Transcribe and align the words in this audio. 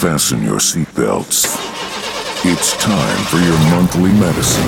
Fasten 0.00 0.42
your 0.42 0.58
seatbelts. 0.58 1.44
It's 2.46 2.74
time 2.78 3.22
for 3.26 3.36
your 3.36 3.58
monthly 3.68 4.10
medicine. 4.18 4.64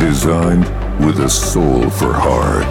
Designed 0.00 0.64
with 1.04 1.20
a 1.20 1.28
soul 1.28 1.90
for 1.90 2.14
hard. 2.14 2.66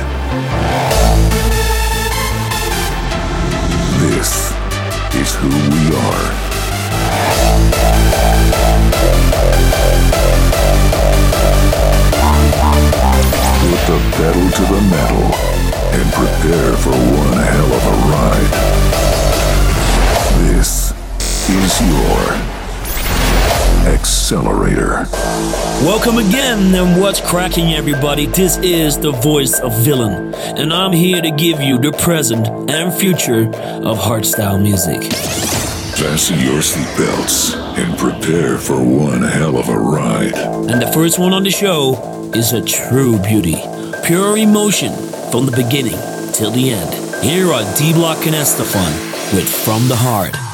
This 4.09 4.49
is 5.13 5.35
who 5.35 5.49
we 5.49 5.95
are. 6.09 6.27
Put 13.62 13.81
the 13.85 13.99
pedal 14.17 14.49
to 14.49 14.73
the 14.73 14.81
metal 14.89 15.70
and 15.94 16.12
prepare 16.13 16.73
for 16.77 16.91
one 16.91 17.38
hell 17.38 17.73
of 17.73 17.86
a 17.86 17.95
ride. 18.12 18.52
This 20.48 20.94
is 21.49 21.82
your 21.82 22.22
accelerator. 23.94 25.05
Welcome 25.84 26.18
again, 26.18 26.73
and 26.73 27.02
what's 27.02 27.20
cracking, 27.20 27.73
everybody? 27.73 28.26
This 28.26 28.58
is 28.59 28.98
the 28.98 29.12
voice 29.12 29.59
of 29.59 29.73
Villain, 29.80 30.34
and 30.34 30.72
I'm 30.72 30.94
here 30.94 31.22
to 31.22 31.32
give 31.32 31.59
you 31.59 31.77
the 31.77 31.91
present 31.91 32.48
and 32.70 32.94
future 32.94 33.48
of 33.84 33.98
hardstyle 33.98 34.62
music. 34.62 35.12
Fasten 35.98 36.40
your 36.40 36.62
seatbelts 36.62 37.54
and 37.77 37.98
prepare 37.98 38.58
for 38.58 38.82
one 38.82 39.23
hell 39.23 39.58
of 39.58 39.68
a 39.68 39.77
ride. 39.77 40.35
And 40.71 40.82
the 40.82 40.90
first 40.94 41.20
one 41.20 41.34
on 41.34 41.44
the 41.44 41.52
show 41.52 42.32
is 42.34 42.54
a 42.54 42.62
true 42.63 43.20
beauty, 43.20 43.58
pure 44.05 44.38
emotion 44.38 45.10
from 45.31 45.45
the 45.45 45.52
beginning 45.52 45.98
till 46.34 46.52
the 46.52 46.71
end. 46.71 47.23
Here 47.23 47.51
are 47.54 47.76
D-Block 47.76 48.26
and 48.27 48.35
S-te-Fan 48.35 49.35
with 49.35 49.49
From 49.49 49.87
the 49.87 49.96
Heart. 49.96 50.51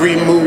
Every 0.00 0.16
move. 0.16 0.39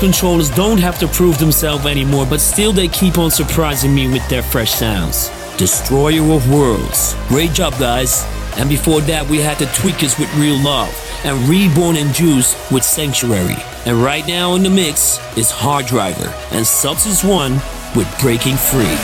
Controllers 0.00 0.48
don't 0.48 0.80
have 0.80 0.98
to 1.00 1.06
prove 1.06 1.36
themselves 1.38 1.84
anymore, 1.84 2.24
but 2.24 2.40
still 2.40 2.72
they 2.72 2.88
keep 2.88 3.18
on 3.18 3.30
surprising 3.30 3.94
me 3.94 4.08
with 4.08 4.26
their 4.30 4.42
fresh 4.42 4.72
sounds. 4.72 5.28
Destroyer 5.58 6.22
of 6.32 6.50
Worlds. 6.50 7.14
Great 7.28 7.52
job, 7.52 7.74
guys. 7.78 8.24
And 8.56 8.66
before 8.66 9.02
that, 9.02 9.28
we 9.28 9.40
had 9.40 9.58
the 9.58 9.66
Tweekaz 9.66 10.18
with 10.18 10.34
Real 10.36 10.58
Love 10.64 10.88
and 11.22 11.36
Rebourne 11.46 11.96
and 11.96 12.14
Juized 12.14 12.56
with 12.72 12.82
Sanctuary. 12.82 13.58
And 13.84 14.02
right 14.02 14.26
now 14.26 14.54
in 14.54 14.62
the 14.62 14.70
mix 14.70 15.20
is 15.36 15.50
Hard 15.50 15.84
Driver 15.84 16.32
and 16.50 16.66
Substance 16.66 17.22
One 17.22 17.60
with 17.94 18.08
Breaking 18.22 18.56
Free. 18.56 18.96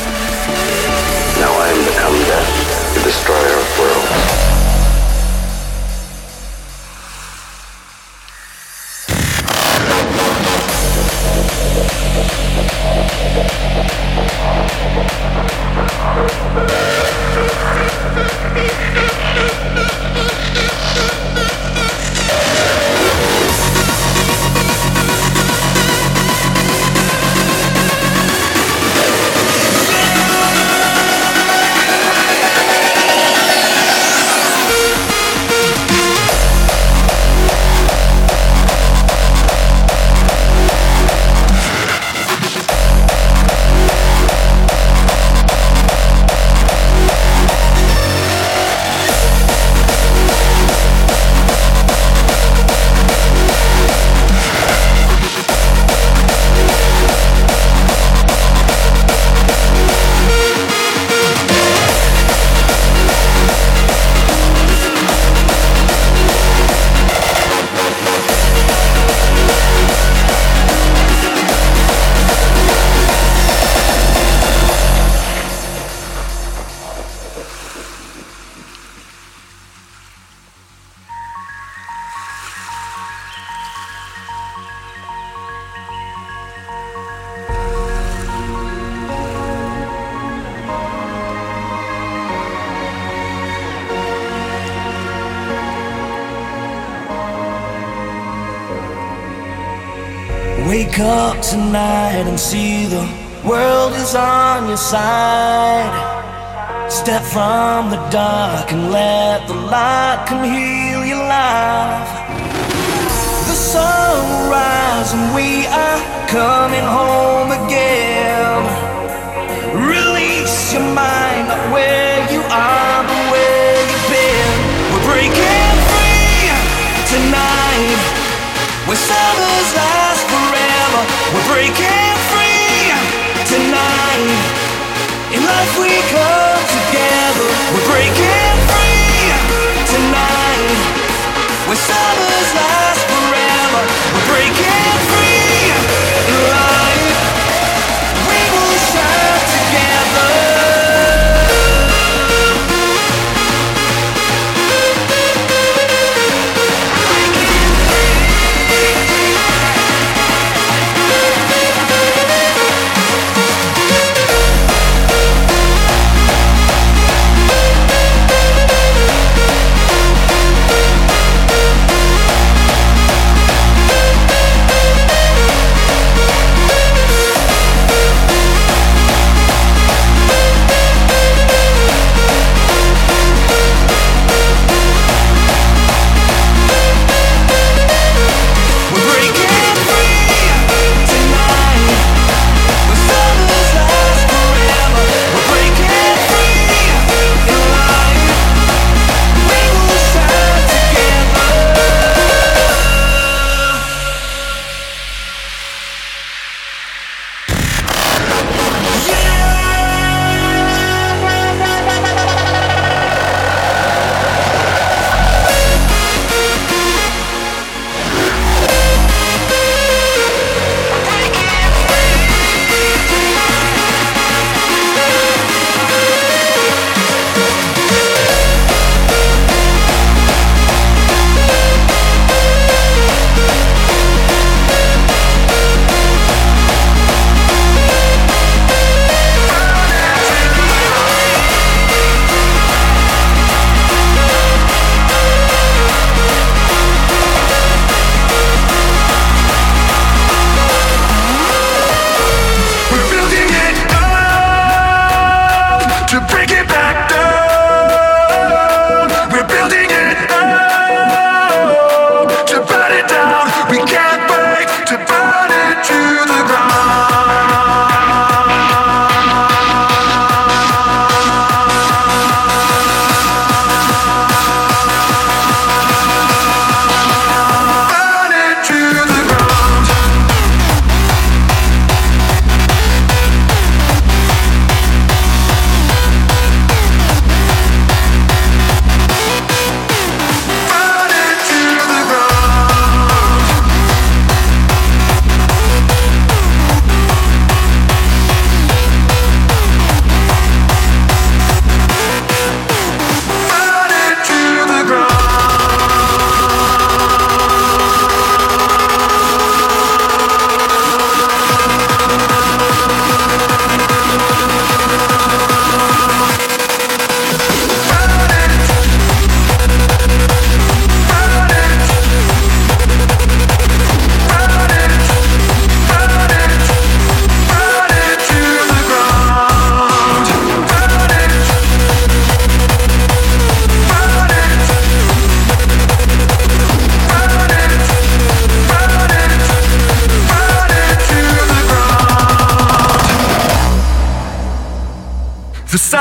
Now 1.36 1.52
I 1.60 1.76
am 1.76 1.84
become 1.92 2.16
death, 2.24 2.94
the 2.96 3.02
destroyer 3.04 3.55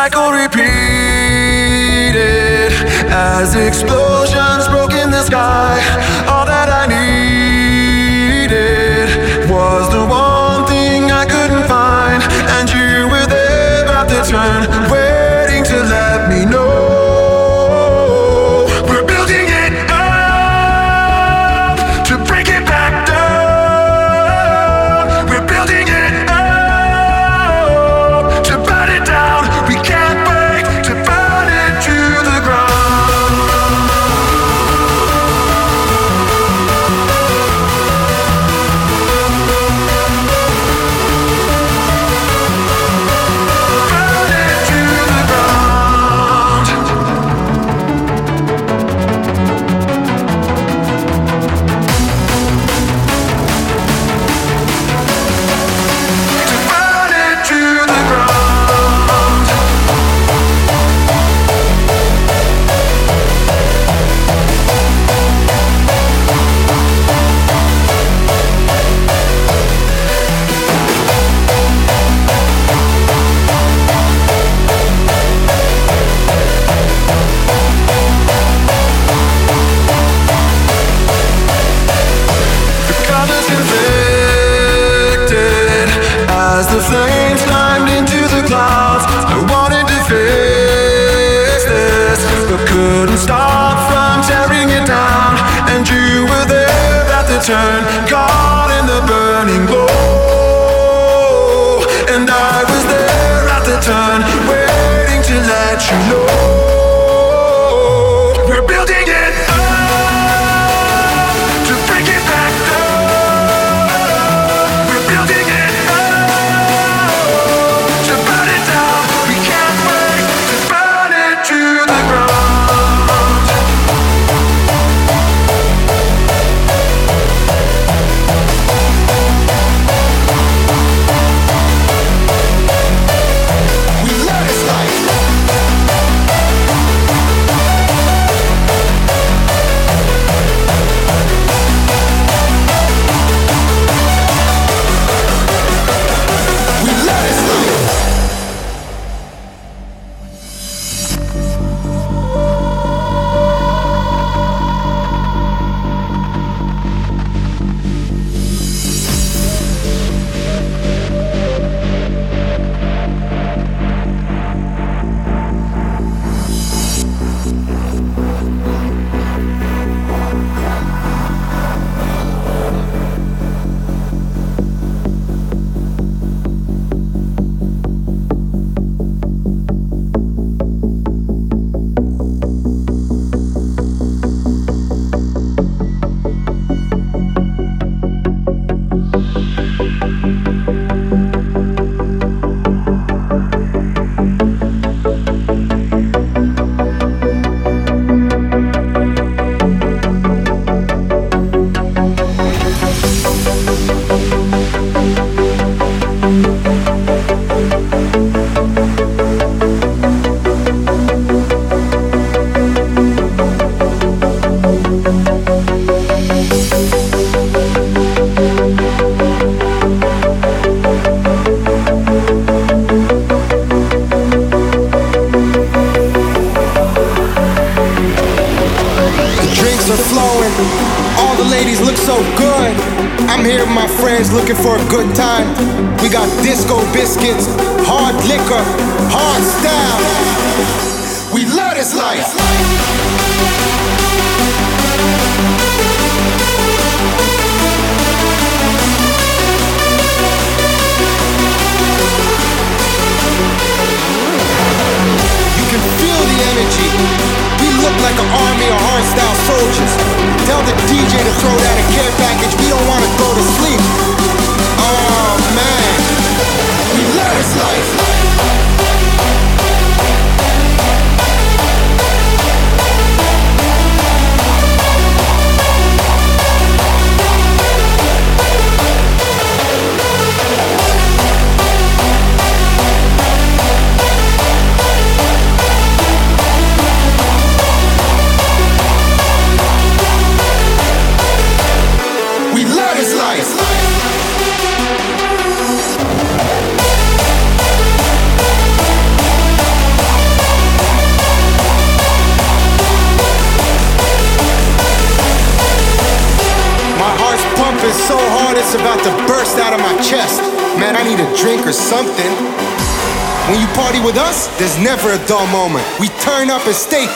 알고리. 0.06 0.45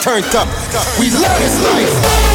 Turned 0.02 0.34
up. 0.34 0.48
We 0.98 1.10
love 1.10 1.38
this 1.38 1.62
life. 1.62 2.29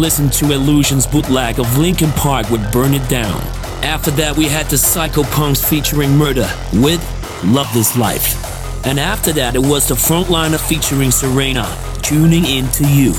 Listened 0.00 0.32
to 0.32 0.46
A-lusion's 0.54 1.06
bootleg 1.06 1.60
of 1.60 1.76
Linkin 1.76 2.08
Park 2.12 2.48
with 2.48 2.72
Burn 2.72 2.94
It 2.94 3.06
Down. 3.10 3.38
After 3.84 4.10
that, 4.12 4.34
we 4.34 4.46
had 4.46 4.64
the 4.70 4.76
Psyko 4.76 5.24
Punkz 5.24 5.62
featuring 5.62 6.08
Murda 6.12 6.48
with 6.82 7.04
Love 7.44 7.70
This 7.74 7.98
Life. 7.98 8.34
And 8.86 8.98
after 8.98 9.30
that, 9.34 9.54
it 9.54 9.58
was 9.58 9.88
the 9.88 9.94
Frontliner 9.94 10.58
featuring 10.58 11.10
Seraina, 11.10 11.66
Tuning 12.02 12.46
In 12.46 12.66
To 12.68 12.88
You. 12.88 13.12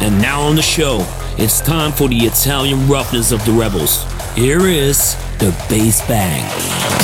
And 0.00 0.18
now 0.22 0.40
on 0.40 0.56
the 0.56 0.62
show, 0.62 1.04
it's 1.36 1.60
time 1.60 1.92
for 1.92 2.08
the 2.08 2.20
Italian 2.20 2.88
roughness 2.88 3.30
of 3.30 3.44
the 3.44 3.52
R3belz. 3.52 4.34
Here 4.36 4.66
is 4.66 5.16
the 5.36 5.54
bass 5.68 6.00
bang. 6.08 6.95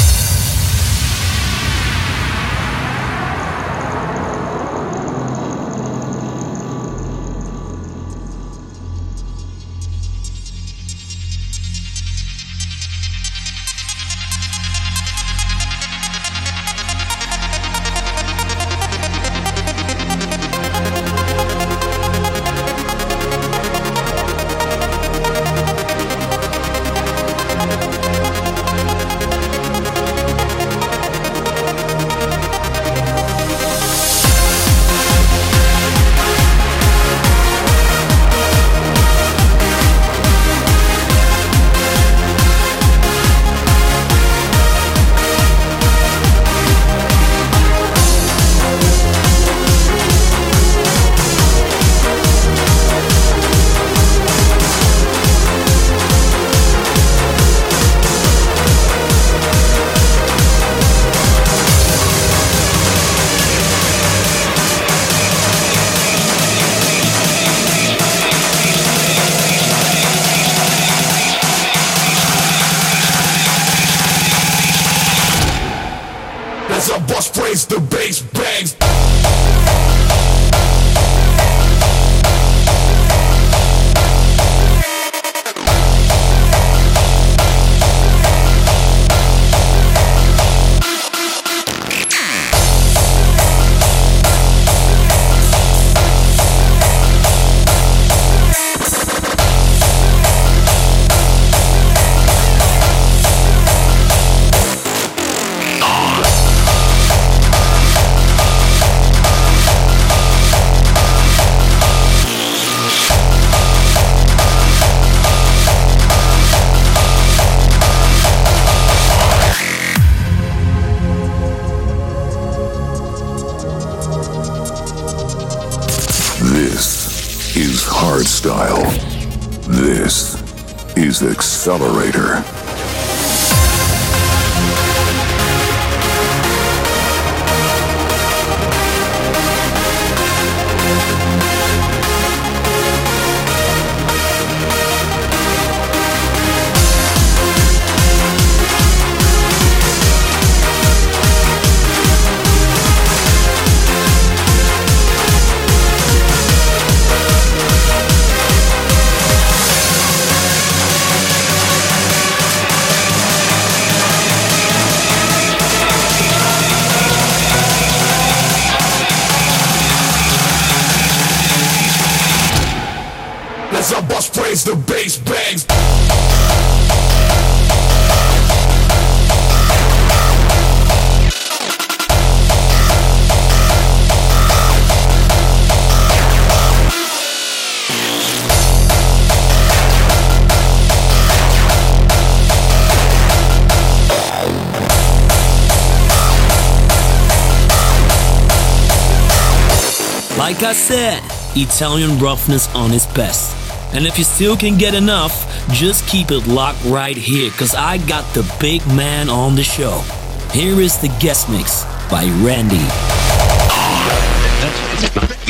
Like 200.63 200.77
I 200.77 200.79
said, 200.79 201.23
Italian 201.57 202.21
roughness 202.21 202.73
on 202.73 202.93
its 202.93 203.05
best. 203.07 203.51
And 203.93 204.07
if 204.07 204.17
you 204.17 204.23
still 204.23 204.57
can 204.57 204.79
get 204.79 204.95
enough, 204.95 205.45
just 205.73 206.07
keep 206.07 206.31
it 206.31 206.47
locked 206.47 206.85
right 206.85 207.17
here, 207.17 207.51
cause 207.51 207.75
I 207.75 207.99
got 208.07 208.33
the 208.33 208.49
big 208.61 208.87
man 208.87 209.29
on 209.29 209.57
the 209.57 209.65
show. 209.65 210.05
Here 210.53 210.81
is 210.81 210.97
the 210.99 211.09
guest 211.19 211.51
mix 211.51 211.83
by 212.09 212.27
Ran-D. 212.45 212.77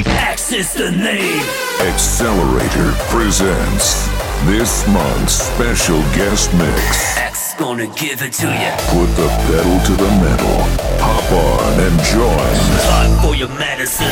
X 0.06 0.50
is 0.52 0.72
the 0.72 0.90
name. 0.90 1.44
XXlerator 1.92 2.94
presents 3.10 4.08
this 4.46 4.88
month's 4.88 5.34
special 5.34 6.00
guest 6.16 6.54
mix. 6.54 7.31
X 7.52 7.60
gonna 7.60 7.86
give 7.86 8.22
it 8.22 8.32
to 8.34 8.46
you. 8.46 8.72
Put 8.88 9.08
the 9.16 9.28
pedal 9.46 9.80
to 9.86 9.92
the 9.92 10.10
metal. 10.20 10.56
Hop 11.00 11.32
on 11.32 11.80
and 11.80 12.00
join 12.04 12.52
Time 12.88 13.18
for 13.20 13.34
your 13.34 13.48
medicine. 13.58 14.06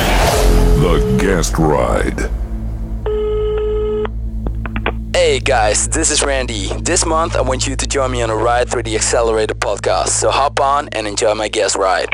the 0.81 1.17
guest 1.21 1.59
ride. 1.59 2.31
Hey 5.15 5.39
guys, 5.39 5.89
this 5.89 6.11
is 6.11 6.23
Ran-D. 6.23 6.73
This 6.83 7.05
month 7.05 7.37
I 7.37 7.43
want 7.43 7.67
you 7.67 7.77
to 7.77 7.87
join 7.87 8.11
me 8.11 8.23
on 8.23 8.31
a 8.31 8.37
ride 8.37 8.69
through 8.69 8.85
the 8.85 8.95
XXlerator 8.95 9.59
podcast. 9.59 10.09
So 10.09 10.31
hop 10.31 10.61
on 10.61 10.89
and 10.93 11.07
enjoy 11.07 11.35
my 11.35 11.49
guest 11.49 11.77
ride. 11.77 12.09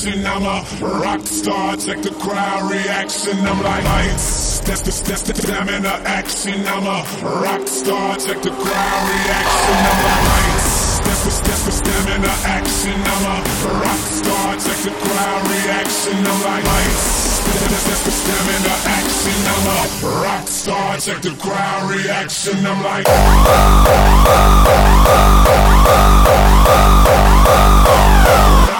action. 0.00 0.26
I'm 0.26 0.42
a 0.44 0.64
rock 1.00 1.20
star. 1.26 1.76
Check 1.76 2.02
the 2.02 2.10
crowd 2.10 2.70
reaction. 2.70 3.38
I'm 3.40 3.62
like 3.62 3.84
lights. 3.84 4.60
That's 4.60 4.82
the 4.82 4.92
that's 5.08 5.22
the 5.22 5.34
stamina 5.34 6.00
action. 6.04 6.66
I'm 6.66 6.86
a 6.86 7.04
rock 7.42 7.68
star. 7.68 8.16
Check 8.16 8.42
the 8.42 8.50
crowd 8.50 9.02
reaction. 9.10 9.76
I'm 9.90 10.00
like 10.04 10.24
lights. 10.30 11.00
That's 11.00 11.24
the 11.24 11.30
that's 11.44 11.64
the 11.64 11.72
stamina 11.72 12.32
action. 12.44 12.96
I'm 12.96 13.24
a 13.28 13.42
rock 13.80 14.02
star. 14.08 14.56
Check 14.56 14.80
the 14.84 14.92
crowd 15.04 15.42
reaction. 15.50 16.16
I'm 16.16 16.40
like 16.44 16.64
lights. 16.64 17.40
That's, 17.50 17.84
that's 17.84 18.04
the 18.04 18.10
stamina 18.10 18.74
action. 18.88 19.38
I'm 19.52 19.66
a 19.68 19.78
rock 20.24 20.48
star. 20.48 20.98
Check 20.98 21.20
the 21.22 21.34
crowd 21.36 21.90
reaction. 21.90 22.66
I'm 22.66 22.82
like. 22.82 23.06
Rock 28.70 28.79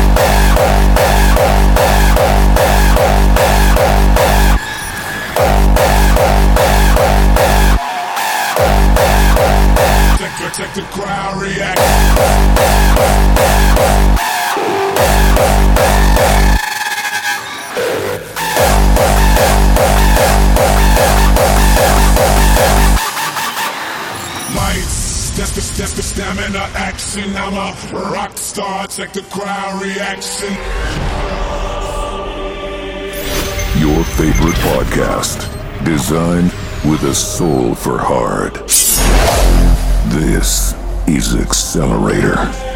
action. 27.17 27.35
I'm 27.35 27.53
a 27.53 28.11
rock 28.11 28.37
star. 28.37 28.87
Check 28.87 29.13
the 29.13 29.21
crowd 29.23 29.81
reaction. 29.81 30.49
Your 33.79 34.03
favorite 34.03 34.55
podcast, 34.55 35.47
designed 35.85 36.51
with 36.89 37.03
a 37.03 37.15
soul 37.15 37.75
for 37.75 37.97
hard. 37.97 38.53
This 40.09 40.73
is 41.07 41.33
XXlerator. 41.33 42.70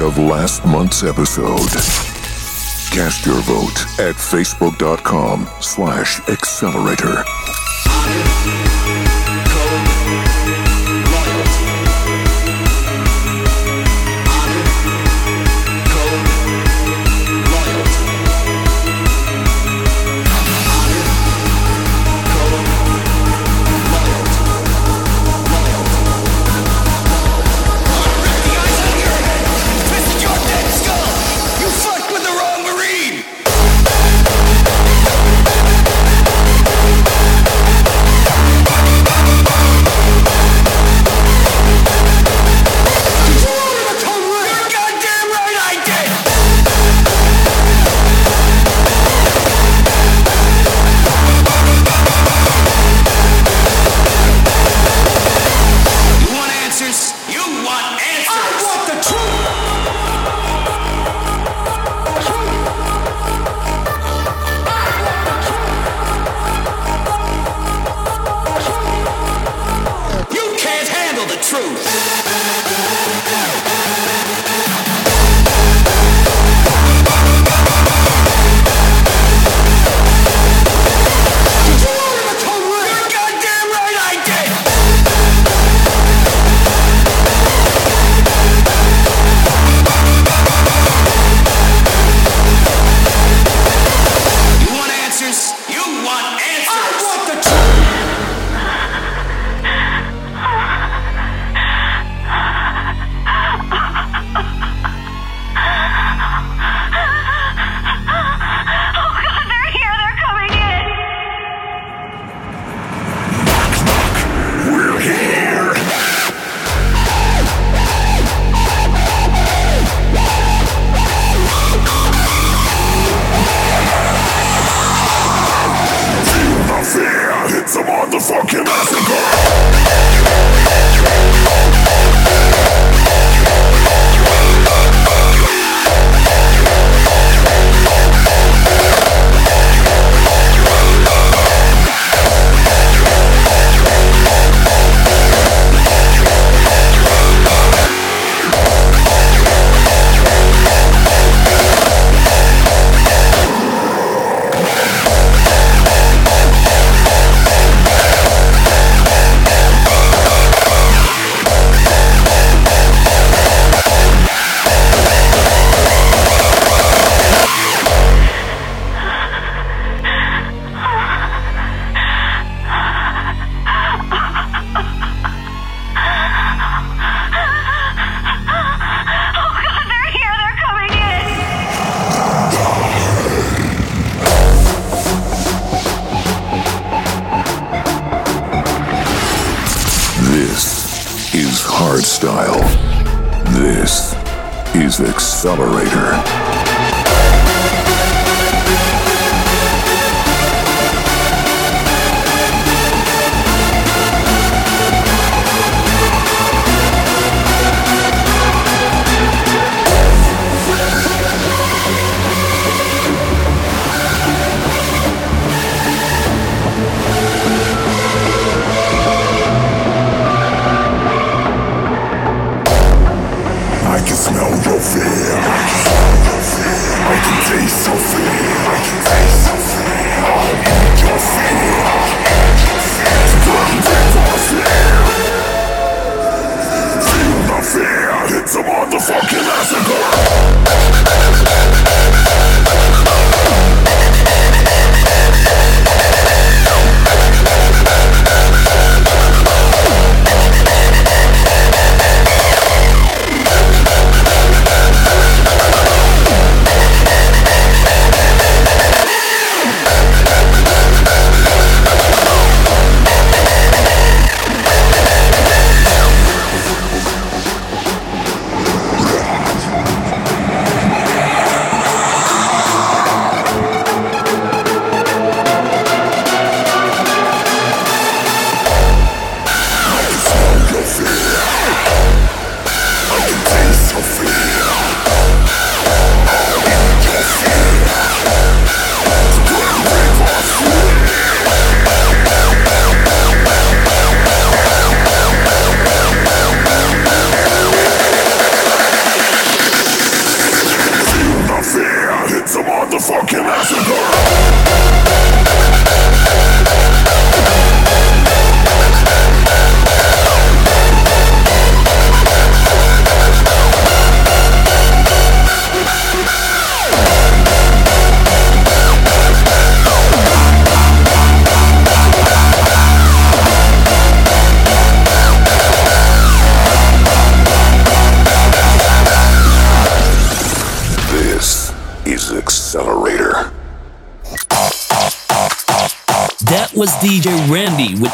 of 0.00 0.18
last 0.18 0.64
month's 0.64 1.02
episode. 1.02 1.70
Cast 2.90 3.24
your 3.24 3.40
vote 3.42 3.80
at 4.00 4.16
facebook.com 4.16 5.48
slash 5.60 6.20
XXlerator. 6.22 7.39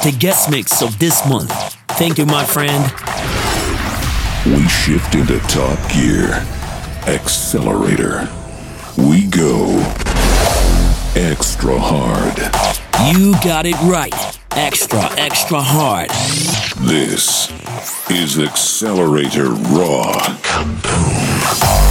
The 0.07 0.12
guest 0.12 0.52
mix 0.52 0.82
of 0.82 0.96
this 1.00 1.28
month. 1.28 1.50
Thank 1.98 2.18
you, 2.18 2.26
my 2.26 2.44
friend. 2.44 2.84
We 4.46 4.68
shift 4.68 5.16
into 5.16 5.40
top 5.48 5.76
gear. 5.92 6.28
XXlerator. 7.07 8.28
We 8.96 9.26
go 9.26 9.66
extra 11.16 11.76
hard. 11.76 12.38
You 13.16 13.32
got 13.42 13.66
it 13.66 13.74
right. 13.80 14.14
Extra, 14.52 15.02
extra 15.18 15.61
hard. 15.61 16.11
This 16.88 17.50
is 18.09 18.36
XXlerator 18.36 19.57
Raw. 19.74 20.36
And 20.54 21.86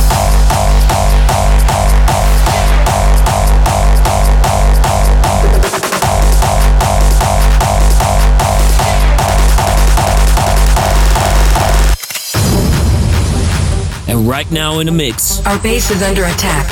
right 14.35 14.51
now 14.51 14.79
in 14.79 14.85
the 14.85 14.91
mix, 14.91 15.39
Our 15.45 15.57
base 15.59 15.91
is 15.91 16.03
under 16.03 16.23
attack. 16.25 16.67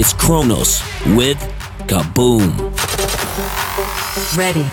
it's 0.00 0.12
Kronos 0.12 0.82
with 1.14 1.38
Kaboom. 1.86 2.50
Ready. 4.36 4.69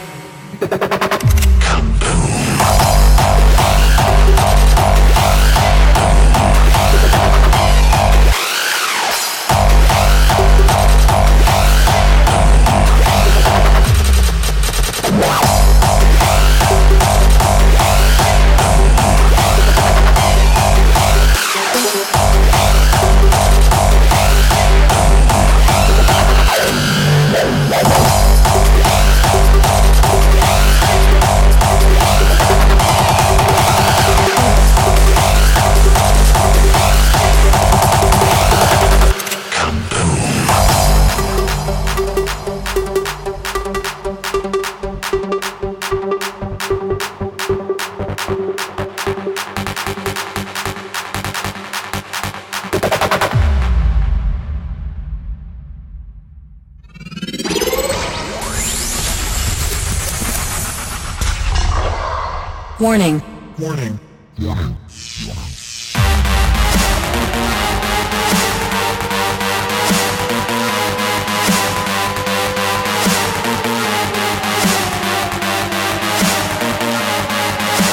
Warning. 62.79 63.23
Warning. 63.57 63.99
Warning. 64.39 64.77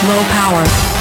Low 0.07 0.22
power. 0.28 0.93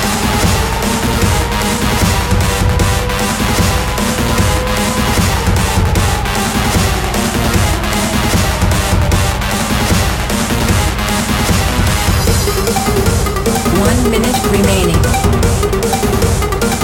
Remaining. 14.53 15.01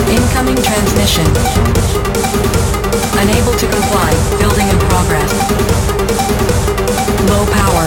Incoming 0.09 0.57
transmission. 0.57 1.27
Unable 3.21 3.53
to 3.61 3.67
comply. 3.69 4.09
Building 4.41 4.67
in 4.73 4.79
progress. 4.89 5.31
Low 7.29 7.45
power. 7.53 7.85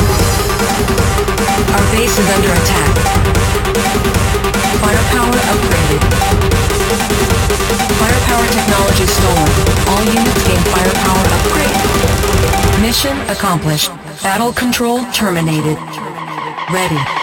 Our 1.74 1.84
base 1.90 2.14
is 2.14 2.28
under 2.36 2.52
attack. 2.62 2.92
Firepower 4.82 5.38
upgraded. 5.50 6.02
Firepower 7.98 8.46
technology 8.54 9.06
stolen. 9.10 9.50
All 9.90 10.02
units 10.06 10.42
gain 10.46 10.62
firepower 10.70 11.24
upgrade. 11.36 11.78
Mission 12.86 13.16
accomplished. 13.28 13.90
Battle 14.22 14.52
control 14.52 15.02
terminated. 15.10 15.78
Ready. 16.70 17.21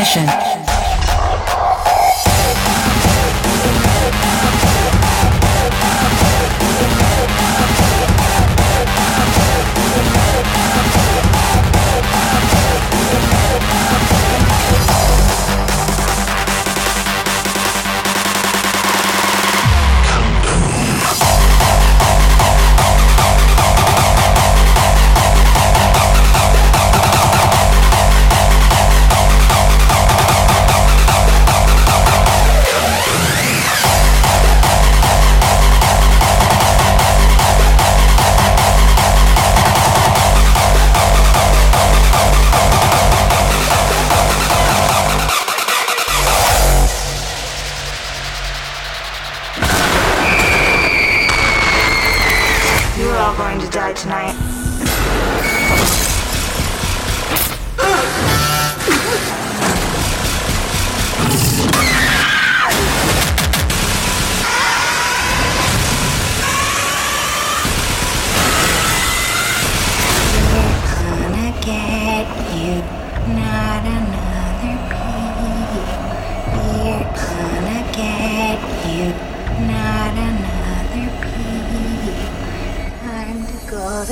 Incoming 0.00 0.49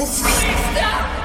sleep. 0.06 0.58
Stop! 0.76 1.17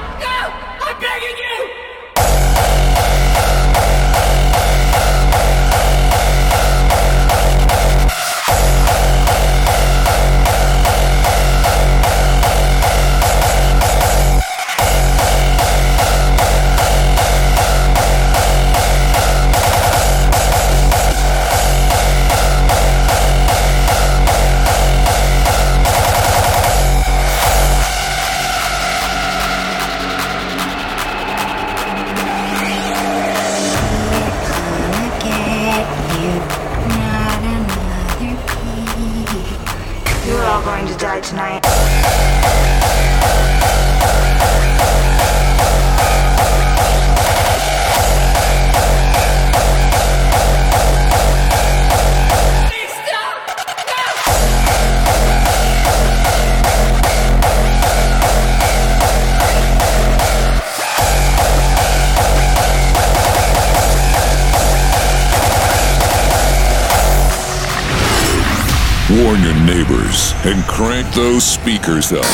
Those 71.14 71.44
speakers 71.44 72.12
up. 72.12 72.24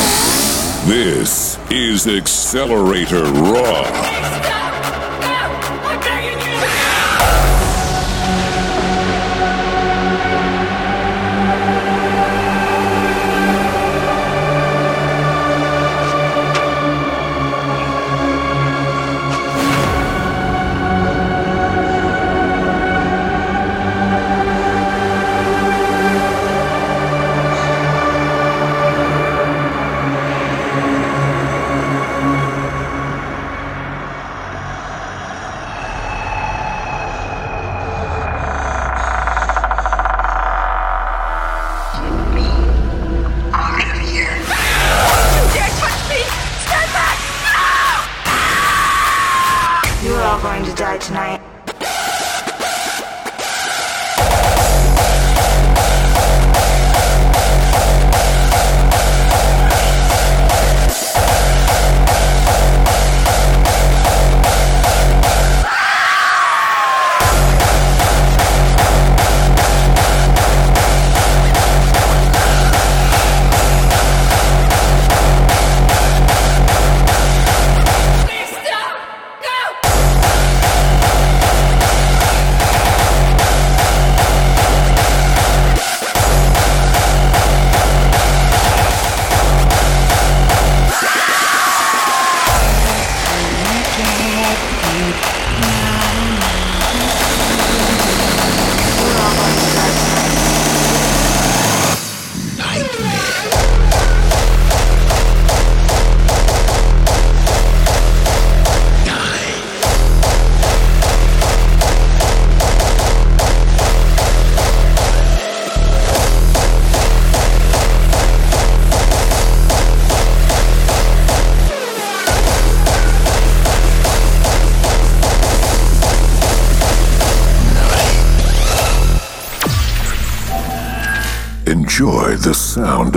This 0.87 1.59
is 1.69 2.07
XXlerator 2.07 3.31
Raw. 3.31 4.20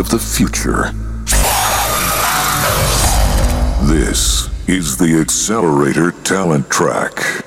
Of 0.05 0.10
the 0.10 0.18
future. 0.18 0.93
This 3.89 4.51
is 4.68 4.98
the 4.98 5.06
XXlerator 5.06 6.22
Talent 6.24 6.68
Track. 6.68 7.44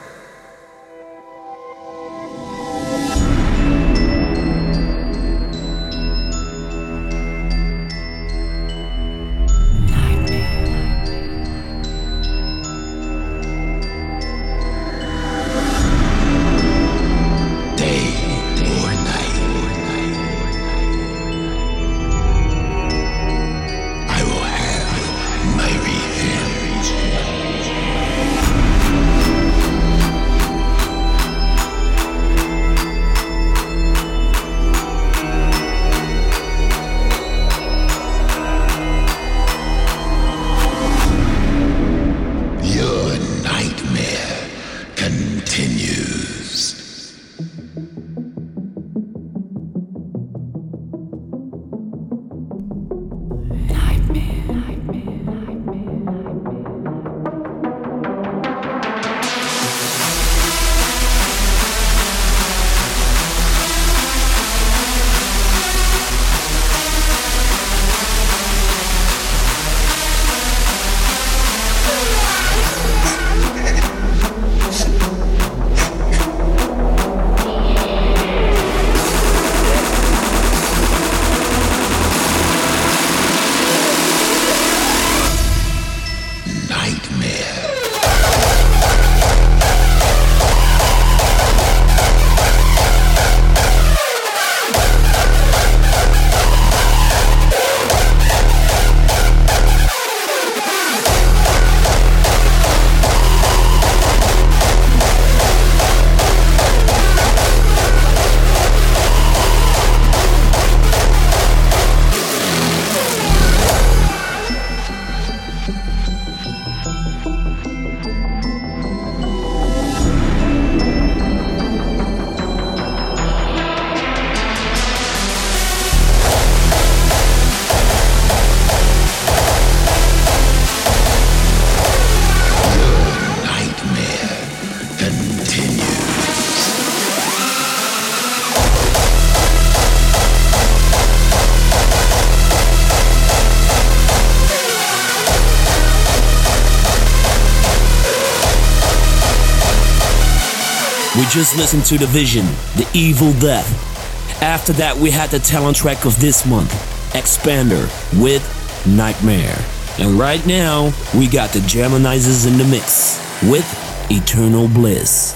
Just 151.30 151.58
listened 151.58 151.86
to 151.86 151.98
The 151.99 152.08
Vision, 152.08 152.45
The 152.78 152.90
Evil 152.95 153.32
Death. 153.34 154.41
After 154.41 154.74
that, 154.74 154.98
we 154.98 155.12
had 155.12 155.30
the 155.30 155.38
talent 155.38 155.78
track 155.78 156.06
of 156.06 156.20
this 156.20 156.45
month, 156.48 156.74
X-Pander 157.14 157.88
with 158.16 158.41
Nightmare. 158.88 159.56
And 159.99 160.18
right 160.18 160.44
now, 160.48 160.94
we 161.16 161.28
got 161.28 161.52
the 161.52 161.60
Geminizers 161.60 162.48
in 162.48 162.58
the 162.58 162.66
mix 162.66 163.20
with 163.44 163.66
Eternal 164.10 164.68
Bliss. 164.68 165.36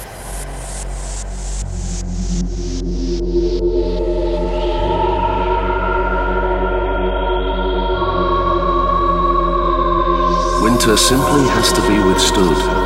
Winter 10.64 10.98
simply 10.98 11.48
has 11.50 11.72
to 11.74 11.82
be 11.88 12.00
withstood, 12.00 12.81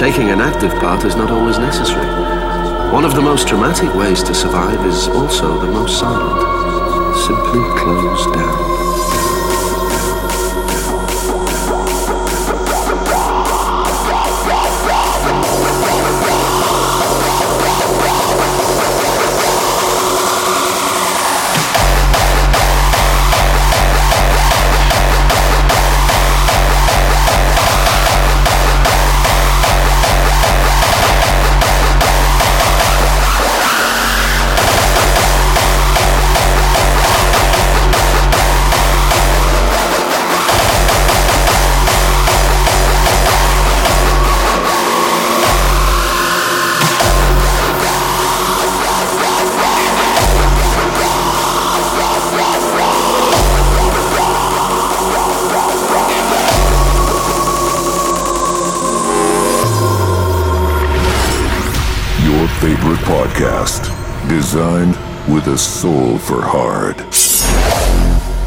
Taking 0.00 0.30
an 0.30 0.40
active 0.40 0.72
part 0.80 1.04
is 1.04 1.14
not 1.14 1.30
always 1.30 1.58
necessary. 1.58 2.06
One 2.90 3.04
of 3.04 3.14
the 3.14 3.20
most 3.20 3.46
dramatic 3.46 3.94
ways 3.94 4.22
to 4.22 4.34
survive 4.34 4.82
is 4.86 5.08
also 5.08 5.60
the 5.60 5.70
most 5.70 5.98
silent. 5.98 6.40
Simply 7.18 7.60
close 7.78 8.24
down. 8.34 8.79
Designed 64.50 64.98
with 65.32 65.46
a 65.46 65.56
soul 65.56 66.18
for 66.18 66.42
hard. 66.42 66.98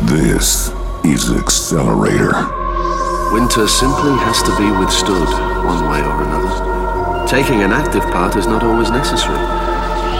This 0.05 0.67
is 1.05 1.29
XXlerator. 1.29 3.31
Winter 3.31 3.69
simply 3.69 4.11
has 4.11 4.43
to 4.43 4.53
be 4.57 4.69
withstood, 4.81 5.29
one 5.63 5.89
way 5.89 6.01
or 6.01 6.23
another. 6.23 7.25
Taking 7.25 7.63
an 7.63 7.71
active 7.71 8.03
part 8.11 8.35
is 8.35 8.47
not 8.47 8.63
always 8.63 8.89
necessary. 8.89 9.37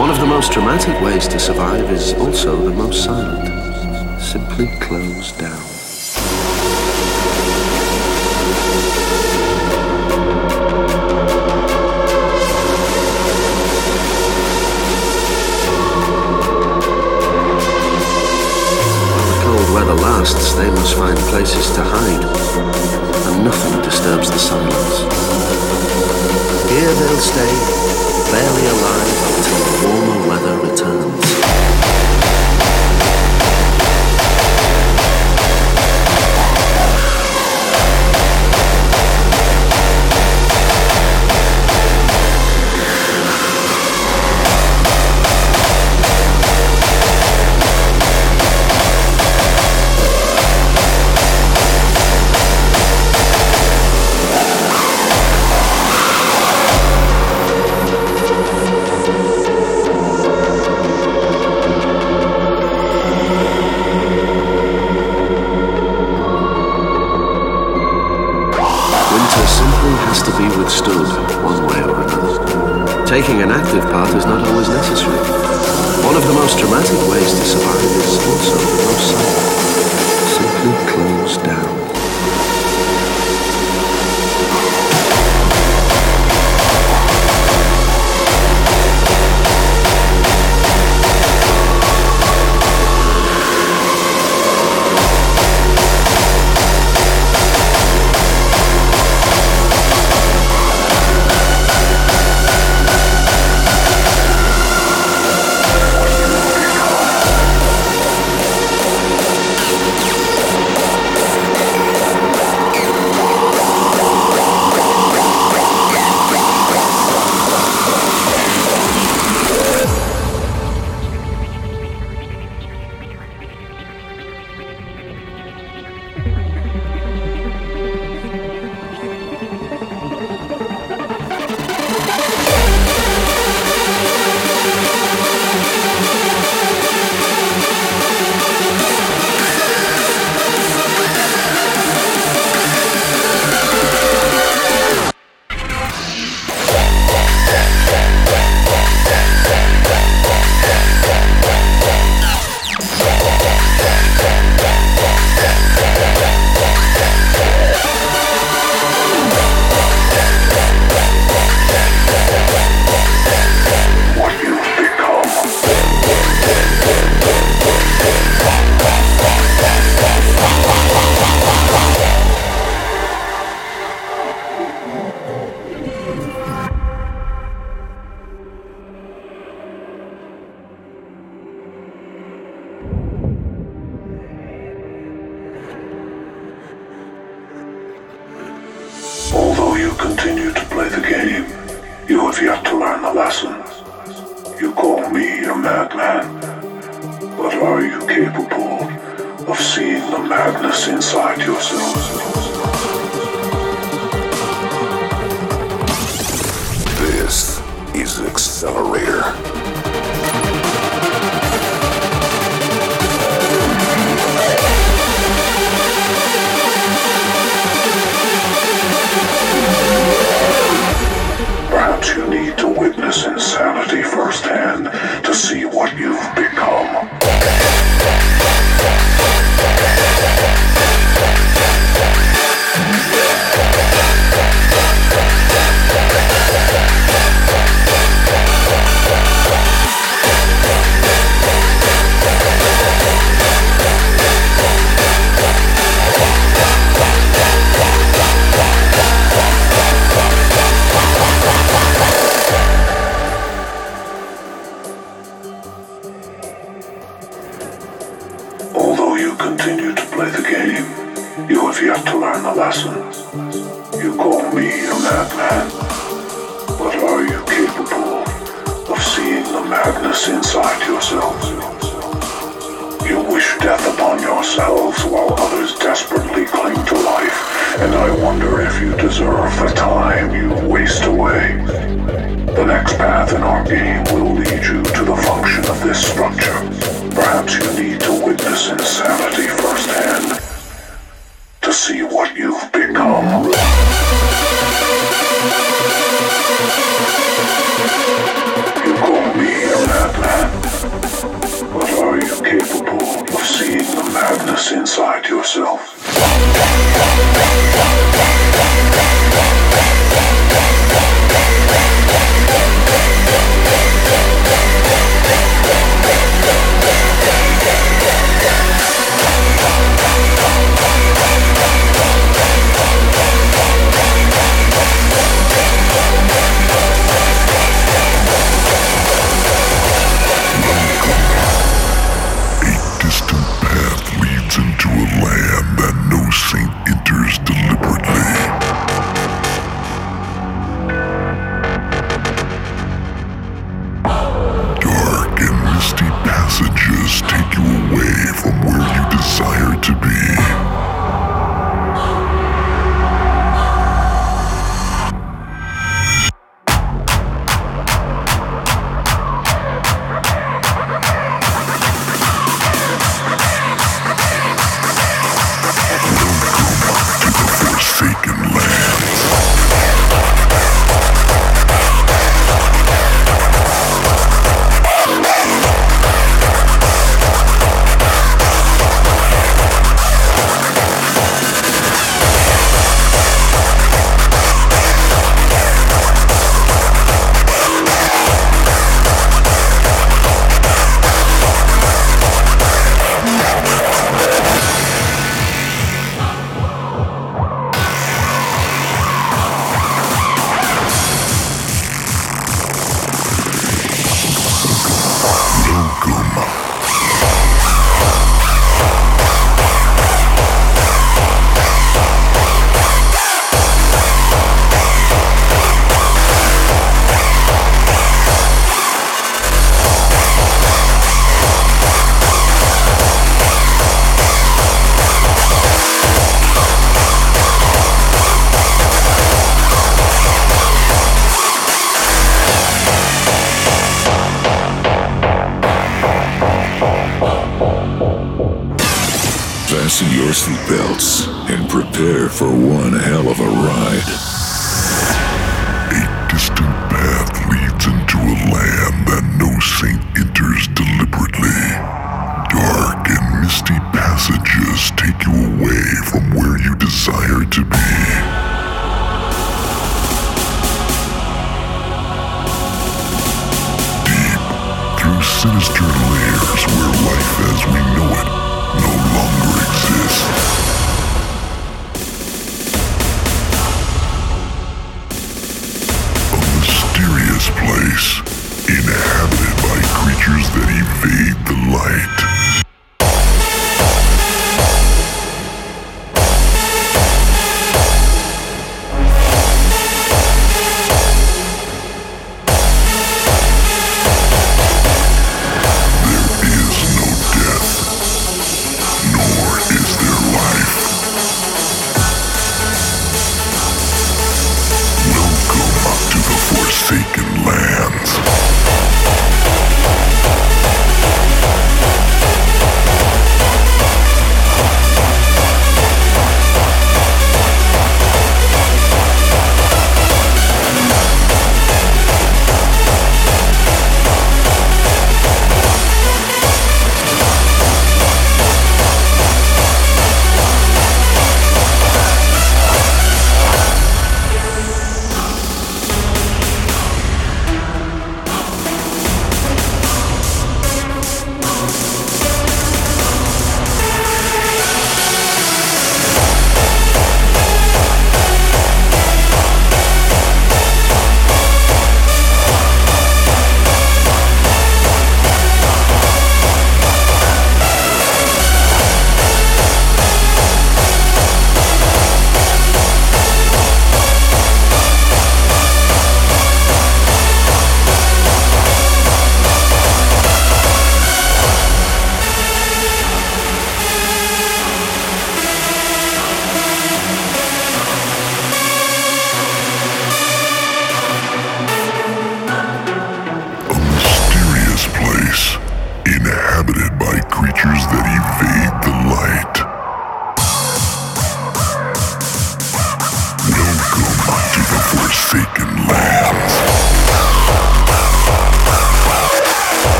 One 0.00 0.08
of 0.08 0.18
the 0.18 0.24
most 0.24 0.50
dramatic 0.50 0.98
ways 1.02 1.28
to 1.28 1.38
survive 1.38 1.90
is 1.90 2.14
also 2.14 2.56
the 2.56 2.70
most 2.70 3.04
silent. 3.04 3.46
Simply 4.18 4.68
close 4.80 5.32
down. 5.32 5.60
Places 21.36 21.68
to 21.76 21.82
hide, 21.84 22.24
and 23.28 23.44
nothing 23.44 23.82
disturbs 23.82 24.30
the 24.30 24.38
silence. 24.38 25.04
Here 26.72 26.94
they'll 26.96 27.20
stay, 27.20 27.54
barely 28.32 28.64
alive 28.72 29.16
until 29.36 29.60
the 29.68 29.74
warmer 29.84 30.05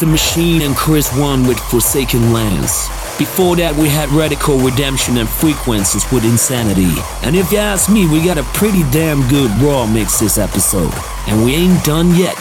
The 0.00 0.06
Machine 0.06 0.62
and 0.62 0.74
Chris 0.74 1.14
One 1.14 1.46
with 1.46 1.58
Forsaken 1.58 2.32
Lands. 2.32 2.88
Before 3.18 3.54
that, 3.56 3.76
we 3.76 3.86
had 3.86 4.08
Radical 4.08 4.56
Redemption 4.56 5.18
and 5.18 5.28
Frequencerz 5.28 6.10
with 6.10 6.24
Insanity. 6.24 6.98
And 7.22 7.36
if 7.36 7.52
you 7.52 7.58
ask 7.58 7.92
me, 7.92 8.08
we 8.08 8.24
got 8.24 8.38
a 8.38 8.42
pretty 8.54 8.82
damn 8.92 9.28
good 9.28 9.50
raw 9.60 9.86
mix 9.86 10.18
this 10.18 10.38
episode. 10.38 10.90
And 11.28 11.44
we 11.44 11.54
ain't 11.54 11.84
done 11.84 12.14
yet. 12.14 12.34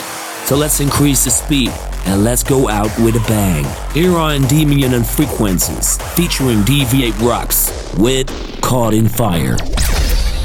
So 0.46 0.56
let's 0.56 0.80
increase 0.80 1.26
the 1.26 1.32
speed 1.32 1.72
and 2.06 2.24
let's 2.24 2.44
go 2.44 2.70
out 2.70 2.98
with 2.98 3.18
a 3.18 3.28
bang. 3.28 3.66
Here 3.94 4.16
are 4.16 4.32
Endymion 4.32 4.94
and 4.94 5.04
Frequencerz 5.04 6.02
featuring 6.16 6.60
DV8 6.60 7.20
Rocks 7.20 7.94
with 7.96 8.30
Caught 8.62 8.94
in 8.94 9.10
Fire. 9.10 9.58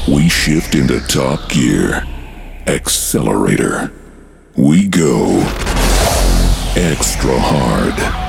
We 0.09 0.29
shift 0.29 0.75
into 0.75 0.99
top 1.07 1.49
gear. 1.49 2.05
XXlerator. 2.67 3.93
We 4.57 4.89
go 4.89 5.43
extra 6.77 7.39
hard. 7.39 8.24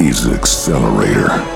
Is 0.00 0.24
XXlerator. 0.26 1.47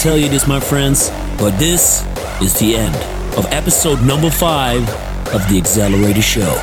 Tell 0.00 0.16
you 0.16 0.28
this, 0.28 0.46
my 0.46 0.60
friends, 0.60 1.10
but 1.38 1.58
this 1.58 2.06
is 2.40 2.56
the 2.60 2.76
end 2.76 2.94
of 3.36 3.44
episode 3.46 4.00
number 4.00 4.30
five 4.30 4.82
of 5.34 5.42
the 5.48 5.60
XXlerator 5.60 6.22
Show. 6.22 6.54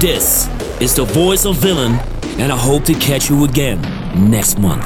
This 0.00 0.48
is 0.80 0.96
the 0.96 1.04
voice 1.04 1.46
of 1.46 1.54
Villain, 1.58 1.92
and 2.40 2.50
I 2.50 2.56
hope 2.56 2.84
to 2.86 2.94
catch 2.94 3.30
you 3.30 3.44
again 3.44 3.80
next 4.28 4.58
month. 4.58 4.82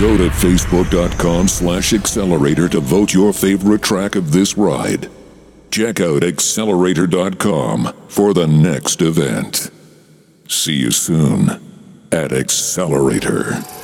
Go 0.00 0.16
to 0.16 0.28
facebook.com 0.28 1.46
slash 1.46 1.92
XXlerator 1.92 2.68
to 2.72 2.80
vote 2.80 3.14
your 3.14 3.32
favorite 3.32 3.82
track 3.82 4.16
of 4.16 4.32
this 4.32 4.58
ride. 4.58 5.08
check 5.70 6.00
out 6.00 6.22
XXlerator.com 6.22 7.94
for 8.08 8.34
the 8.34 8.48
next 8.48 9.02
event. 9.02 9.70
See 10.48 10.74
you 10.74 10.90
soon 10.90 11.50
at 12.10 12.32
XXlerator. 12.32 13.77